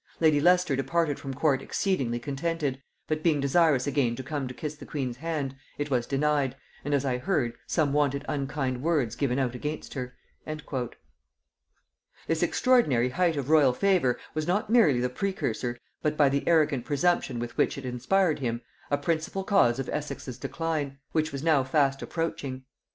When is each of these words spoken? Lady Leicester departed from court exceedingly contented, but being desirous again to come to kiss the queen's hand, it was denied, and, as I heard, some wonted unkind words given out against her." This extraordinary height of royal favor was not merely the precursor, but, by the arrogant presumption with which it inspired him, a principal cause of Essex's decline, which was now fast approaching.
Lady 0.19 0.41
Leicester 0.41 0.75
departed 0.75 1.19
from 1.19 1.31
court 1.31 1.61
exceedingly 1.61 2.17
contented, 2.17 2.81
but 3.07 3.21
being 3.21 3.39
desirous 3.39 3.85
again 3.85 4.15
to 4.15 4.23
come 4.23 4.47
to 4.47 4.53
kiss 4.55 4.73
the 4.73 4.83
queen's 4.83 5.17
hand, 5.17 5.55
it 5.77 5.91
was 5.91 6.07
denied, 6.07 6.55
and, 6.83 6.95
as 6.95 7.05
I 7.05 7.19
heard, 7.19 7.53
some 7.67 7.93
wonted 7.93 8.25
unkind 8.27 8.81
words 8.81 9.15
given 9.15 9.37
out 9.37 9.53
against 9.53 9.93
her." 9.93 10.15
This 12.25 12.41
extraordinary 12.41 13.09
height 13.09 13.35
of 13.37 13.51
royal 13.51 13.73
favor 13.73 14.17
was 14.33 14.47
not 14.47 14.71
merely 14.71 14.99
the 14.99 15.07
precursor, 15.07 15.77
but, 16.01 16.17
by 16.17 16.29
the 16.29 16.47
arrogant 16.47 16.83
presumption 16.83 17.37
with 17.37 17.55
which 17.55 17.77
it 17.77 17.85
inspired 17.85 18.39
him, 18.39 18.61
a 18.89 18.97
principal 18.97 19.43
cause 19.43 19.77
of 19.77 19.87
Essex's 19.89 20.39
decline, 20.39 20.97
which 21.11 21.31
was 21.31 21.43
now 21.43 21.63
fast 21.63 22.01
approaching. 22.01 22.63